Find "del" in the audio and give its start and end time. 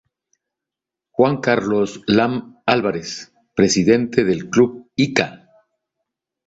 4.23-4.49